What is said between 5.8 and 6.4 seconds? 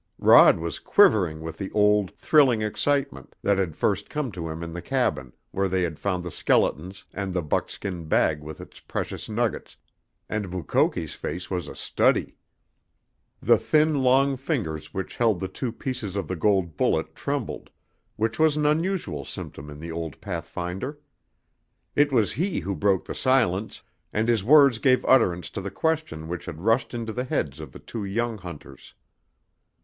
had found the